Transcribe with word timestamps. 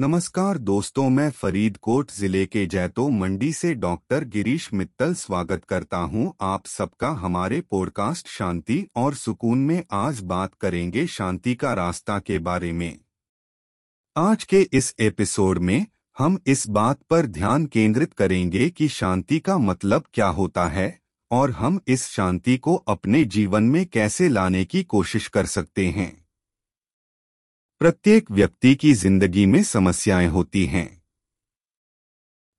नमस्कार 0.00 0.58
दोस्तों, 0.58 1.08
मैं 1.10 1.30
फरीदकोट 1.30 2.10
ज़िले 2.10 2.44
के 2.46 2.64
जैतो 2.66 3.08
मंडी 3.08 3.52
से 3.52 3.74
डॉक्टर 3.74 4.24
गिरीश 4.24 4.68
मित्तल 4.74 5.14
स्वागत 5.14 5.64
करता 5.64 5.98
हूँ। 5.98 6.34
आप 6.40 6.66
सबका 6.66 7.08
हमारे 7.08 7.60
पॉडकास्ट 7.60 8.28
शांति 8.28 8.86
और 8.96 9.14
सुकून 9.14 9.58
में 9.58 9.82
आज 9.92 10.20
बात 10.20 10.54
करेंगे 10.54 11.06
शांति 11.06 11.54
का 11.54 11.72
रास्ता 11.72 12.18
के 12.18 12.38
बारे 12.38 12.72
में। 12.72 12.98
आज 14.16 14.44
के 14.44 14.60
इस 14.72 14.94
एपिसोड 15.00 15.58
में 15.58 15.86
हम 16.18 16.38
इस 16.46 16.68
बात 16.68 17.00
पर 17.10 17.26
ध्यान 17.26 17.66
केंद्रित 17.66 18.14
करेंगे 18.14 18.70
कि 18.70 18.88
शांति 18.88 19.38
का 19.38 19.58
मतलब 19.58 20.04
क्या 20.14 20.28
होता 20.28 20.68
है 20.68 20.98
और 21.30 21.50
हम 21.50 21.80
इस 21.88 22.06
शांति 22.06 22.56
को 22.56 22.74
अपने 22.74 23.24
जीवन 23.24 23.62
में 23.62 23.86
कैसे 23.86 24.28
लाने 24.28 24.64
की 24.64 24.82
कोशिश 24.82 25.28
कर 25.28 25.46
सकते 25.46 25.86
हैं। 25.86 26.27
प्रत्येक 27.80 28.30
व्यक्ति 28.30 28.74
की 28.74 28.92
ज़िंदगी 28.92 29.46
में 29.46 29.62
समस्याएँ 29.62 30.26
होती 30.26 30.66
हैं। 30.66 31.02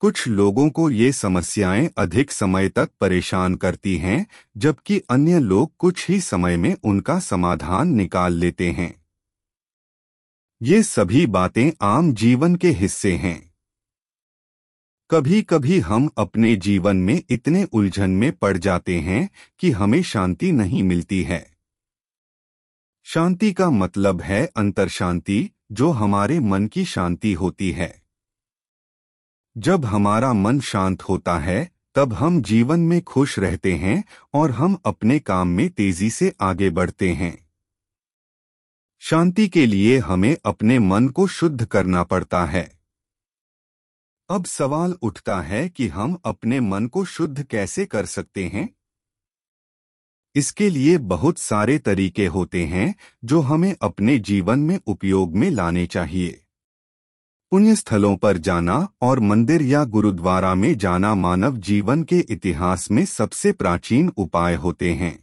कुछ 0.00 0.28
लोगों 0.28 0.70
को 0.70 0.90
ये 0.90 1.12
समस्याएँ 1.12 1.90
अधिक 1.98 2.32
समय 2.32 2.68
तक 2.68 2.90
परेशान 3.00 3.54
करती 3.54 3.96
हैं, 3.96 4.26
जबकि 4.56 4.98
अन्य 5.10 5.38
लोग 5.38 5.76
कुछ 5.78 6.10
ही 6.10 6.20
समय 6.20 6.56
में 6.56 6.76
उनका 6.84 7.18
समाधान 7.18 7.88
निकाल 7.88 8.32
लेते 8.32 8.70
हैं। 8.70 9.04
ये 10.62 10.82
सभी 10.82 11.26
बातें 11.26 11.72
आम 11.82 12.14
जीवन 12.14 12.56
के 12.56 12.68
हिस्से 12.68 13.12
हैं। 13.12 13.52
कभी 15.10 15.42
कभी 15.42 15.80
हम 15.80 16.10
अपने 16.18 16.56
जीवन 16.56 16.96
में 16.96 17.22
इतने 17.30 17.64
उलझन 17.64 18.10
में 18.10 18.32
पड़ 18.32 18.56
जाते 18.56 18.98
हैं 18.98 19.30
कि 19.58 19.70
हमें 19.70 20.02
शांति 20.02 20.52
नहीं 20.52 20.82
मिलती 20.82 21.22
है। 21.22 21.53
शांति 23.06 23.52
का 23.52 23.70
मतलब 23.70 24.20
है 24.20 24.46
अंतर 24.46 24.88
शांति 24.88 25.50
जो 25.72 25.90
हमारे 25.90 26.40
मन 26.40 26.66
की 26.66 26.84
शांति 26.84 27.32
होती 27.32 27.70
है। 27.70 28.02
जब 29.58 29.84
हमारा 29.84 30.32
मन 30.32 30.60
शांत 30.60 31.02
होता 31.02 31.38
है, 31.38 31.70
तब 31.94 32.12
हम 32.12 32.42
जीवन 32.42 32.80
में 32.80 33.02
खुश 33.02 33.38
रहते 33.38 33.72
हैं 33.72 34.04
और 34.34 34.50
हम 34.50 34.78
अपने 34.84 35.18
काम 35.18 35.48
में 35.48 35.70
तेज़ी 35.70 36.10
से 36.10 36.32
आगे 36.40 36.70
बढ़ते 36.70 37.12
हैं। 37.12 37.50
शांति 38.98 39.48
के 39.48 39.66
लिए 39.66 39.98
हमें 39.98 40.36
अपने 40.44 40.78
मन 40.78 41.08
को 41.08 41.26
शुद्ध 41.26 41.64
करना 41.64 42.04
पड़ता 42.04 42.44
है। 42.44 42.78
अब 44.28 44.44
सवाल 44.44 44.92
उठता 45.02 45.40
है 45.40 45.68
कि 45.68 45.88
हम 45.88 46.18
अपने 46.24 46.60
मन 46.60 46.86
को 46.86 47.04
शुद्ध 47.04 47.42
कैसे 47.42 47.86
कर 47.86 48.06
सकते 48.06 48.48
हैं? 48.48 48.74
इसके 50.34 50.68
लिए 50.70 50.98
बहुत 50.98 51.38
सारे 51.38 51.78
तरीके 51.78 52.26
होते 52.26 52.64
हैं, 52.64 52.94
जो 53.24 53.40
हमें 53.40 53.74
अपने 53.82 54.18
जीवन 54.18 54.58
में 54.58 54.78
उपयोग 54.86 55.36
में 55.36 55.50
लाने 55.50 55.86
चाहिए। 55.86 56.40
पुण्य 57.52 57.74
स्थलों 57.76 58.16
पर 58.16 58.38
जाना 58.38 58.76
और 59.02 59.20
मंदिर 59.20 59.62
या 59.62 59.84
गुरुद्वारा 59.84 60.54
में 60.54 60.76
जाना 60.78 61.14
मानव 61.14 61.56
जीवन 61.56 62.02
के 62.02 62.18
इतिहास 62.18 62.90
में 62.90 63.04
सबसे 63.04 63.52
प्राचीन 63.52 64.12
उपाय 64.16 64.54
होते 64.54 64.92
हैं। 64.94 65.18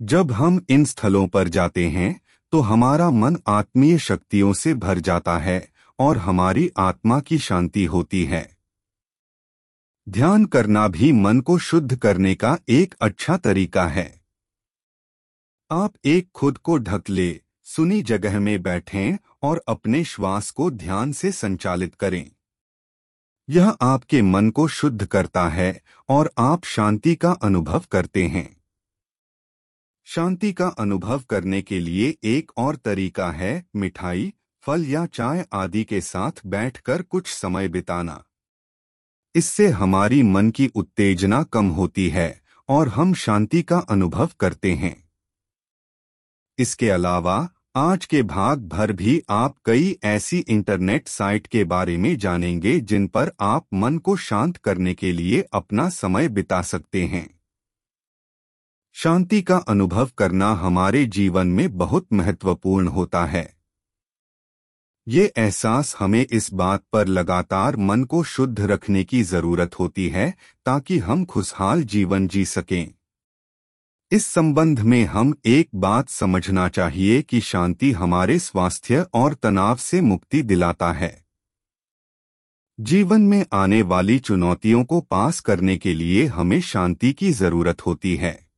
जब 0.00 0.32
हम 0.32 0.60
इन 0.68 0.84
स्थलों 0.84 1.26
पर 1.28 1.48
जाते 1.48 1.88
हैं 1.88 2.20
तो 2.52 2.60
हमारा 2.60 3.10
मन 3.10 3.36
आत्मीय 3.48 3.98
शक्तियों 3.98 4.52
से 4.52 4.74
भर 4.74 4.98
जाता 4.98 5.36
है 5.38 5.68
और 5.98 6.18
हमारी 6.18 6.70
आत्मा 6.78 7.20
की 7.20 7.38
शांति 7.38 7.84
होती 7.84 8.24
है। 8.24 8.42
ध्यान 10.08 10.44
करना 10.44 10.88
भी 10.88 11.12
मन 11.12 11.40
को 11.40 11.58
शुद्ध 11.58 11.96
करने 11.96 12.34
का 12.34 12.58
एक 12.68 12.94
अच्छा 13.00 13.36
तरीका 13.36 13.86
है। 13.86 14.22
आप 15.70 15.94
एक 16.04 16.30
खुद 16.34 16.58
को 16.58 16.78
ढक 16.78 17.10
ले, 17.10 17.40
सुनी 17.62 18.02
जगह 18.02 18.40
में 18.40 18.62
बैठें 18.62 19.16
और 19.42 19.64
अपने 19.68 20.04
श्वास 20.04 20.50
को 20.50 20.70
ध्यान 20.70 21.12
से 21.12 21.32
संचालित 21.32 21.94
करें। 21.94 22.32
यह 23.50 23.68
आपके 23.68 24.22
मन 24.22 24.50
को 24.50 24.68
शुद्ध 24.68 25.06
करता 25.06 25.48
है 25.48 25.82
और 26.08 26.32
आप 26.38 26.64
शांति 26.64 27.14
का 27.14 27.32
अनुभव 27.32 27.84
करते 27.90 28.26
हैं। 28.26 28.56
शांति 30.04 30.52
का 30.52 30.68
अनुभव 30.68 31.20
करने 31.20 31.62
के 31.62 31.80
लिए 31.80 32.18
एक 32.24 32.52
और 32.56 32.76
तरीका 32.76 33.30
है 33.30 33.66
मिठाई, 33.76 34.34
फल 34.60 34.84
या 34.86 35.06
चाय 35.06 35.46
आदि 35.52 35.84
के 35.84 36.00
साथ 36.00 36.32
बैठकर 36.46 37.02
कुछ 37.02 37.26
समय 37.26 37.68
बिताना। 37.68 38.24
इससे 39.34 39.68
हमारी 39.68 40.22
मन 40.22 40.50
की 40.50 40.66
उत्तेजना 40.74 41.42
कम 41.42 41.68
होती 41.68 42.08
है 42.08 42.42
और 42.68 42.88
हम 42.88 43.14
शांति 43.14 43.62
का 43.62 43.78
अनुभव 43.78 44.30
करते 44.40 44.72
हैं। 44.72 45.08
इसके 46.58 46.90
अलावा, 46.90 47.48
आज 47.76 48.06
के 48.06 48.22
भाग 48.22 48.68
भर 48.68 48.92
भी 48.92 49.22
आप 49.30 49.56
कई 49.64 49.98
ऐसी 50.04 50.38
इंटरनेट 50.38 51.08
साइट 51.08 51.46
के 51.46 51.64
बारे 51.64 51.96
में 51.96 52.16
जानेंगे 52.16 52.80
जिन 52.80 53.06
पर 53.06 53.32
आप 53.40 53.66
मन 53.74 53.98
को 53.98 54.16
शांत 54.16 54.56
करने 54.56 54.94
के 54.94 55.12
लिए 55.12 55.44
अपना 55.52 55.88
समय 55.88 56.28
बिता 56.28 56.62
सकते 56.62 57.04
हैं। 57.04 57.40
शांति 58.92 59.42
का 59.42 59.56
अनुभव 59.56 60.10
करना 60.18 60.52
हमारे 60.52 61.06
जीवन 61.06 61.46
में 61.46 61.76
बहुत 61.78 62.12
महत्वपूर्ण 62.12 62.88
होता 62.88 63.24
है। 63.24 63.61
ये 65.08 65.32
एहसास 65.36 65.96
हमें 65.98 66.26
इस 66.32 66.52
बात 66.52 66.82
पर 66.92 67.06
लगातार 67.06 67.76
मन 67.76 68.04
को 68.04 68.24
शुद्ध 68.24 68.60
रखने 68.60 69.04
की 69.04 69.22
ज़रूरत 69.22 69.78
होती 69.78 70.08
है, 70.08 70.34
ताकि 70.66 70.98
हम 70.98 71.24
खुशहाल 71.24 71.82
जीवन 71.82 72.28
जी 72.28 72.44
सकें। 72.44 72.94
इस 74.10 74.26
संबंध 74.26 74.80
में 74.80 75.04
हम 75.04 75.34
एक 75.46 75.68
बात 75.74 76.08
समझना 76.08 76.68
चाहिए 76.68 77.22
कि 77.22 77.40
शांति 77.40 77.92
हमारे 77.92 78.38
स्वास्थ्य 78.38 79.06
और 79.14 79.34
तनाव 79.34 79.76
से 79.76 80.00
मुक्ति 80.00 80.42
दिलाता 80.42 80.92
है। 80.92 81.24
जीवन 82.80 83.20
में 83.20 83.46
आने 83.52 83.82
वाली 83.82 84.18
चुनौतियों 84.18 84.84
को 84.84 85.00
पास 85.00 85.40
करने 85.40 85.76
के 85.76 85.94
लिए 85.94 86.26
हमें 86.26 86.60
शांति 86.60 87.12
की 87.12 87.32
ज़रूरत 87.32 87.86
होती 87.86 88.16
है। 88.16 88.51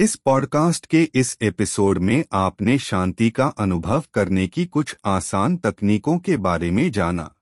इस 0.00 0.16
पॉडकास्ट 0.16 0.86
के 0.86 1.10
इस 1.14 1.38
एपिसोड 1.42 1.98
में 1.98 2.24
आपने 2.32 2.78
शांति 2.78 3.30
का 3.30 3.46
अनुभव 3.46 4.04
करने 4.14 4.48
की 4.48 4.66
कुछ 4.66 4.96
आसान 5.04 5.56
तकनीकों 5.56 6.18
के 6.18 6.36
बारे 6.36 6.70
में 6.70 6.90
जाना 6.90 7.34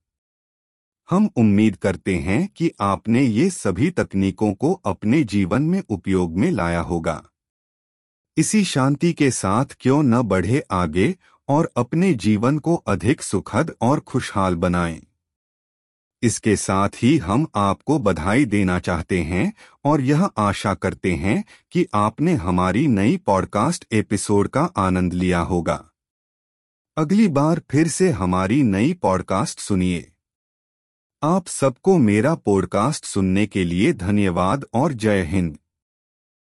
हम 1.10 1.30
उम्मीद 1.36 1.76
करते 1.76 2.16
हैं 2.16 2.48
कि 2.48 2.70
आपने 2.80 3.22
ये 3.22 3.50
सभी 3.50 3.90
तकनीकों 3.90 4.54
को 4.54 4.72
अपने 4.72 5.24
जीवन 5.24 5.62
में 5.62 5.82
उपयोग 5.88 6.38
में 6.38 6.50
लाया 6.50 6.80
होगा 6.80 7.24
इसी 8.36 8.64
शांति 8.64 9.12
के 9.12 9.30
साथ 9.30 9.64
क्यों 9.80 10.02
न 10.02 10.22
बढ़े 10.22 10.62
आगे 10.70 11.14
और 11.48 11.72
अपने 11.76 12.14
जीवन 12.14 12.58
को 12.58 12.74
अधिक 12.74 13.22
सुखद 13.22 13.74
और 13.80 14.00
खुशहाल 14.00 14.54
बनाएँ। 14.54 15.02
इसके 16.24 16.56
साथ 16.56 16.88
ही 17.02 17.16
हम 17.18 17.46
आपको 17.56 17.98
बधाई 17.98 18.44
देना 18.44 18.78
चाहते 18.78 19.20
हैं 19.22 19.52
और 19.84 20.00
यह 20.00 20.24
आशा 20.24 20.74
करते 20.74 21.12
हैं 21.12 21.44
कि 21.72 21.86
आपने 21.94 22.34
हमारी 22.34 22.86
नई 22.86 23.16
पॉडकास्ट 23.16 23.86
एपिसोड 23.92 24.48
का 24.48 24.64
आनंद 24.76 25.12
लिया 25.12 25.40
होगा। 25.40 25.84
अगली 26.96 27.28
बार 27.28 27.60
फिर 27.70 27.88
से 27.88 28.10
हमारी 28.10 28.62
नई 28.62 28.92
पॉडकास्ट 28.92 29.60
सुनिए। 29.60 30.12
आप 31.22 31.46
सबको 31.46 31.98
मेरा 31.98 32.34
पॉडकास्ट 32.34 33.04
सुनने 33.04 33.46
के 33.46 33.64
लिए 33.64 33.92
धन्यवाद 33.92 34.64
और 34.74 34.92
जय 34.92 35.22
हिंद। 35.22 35.58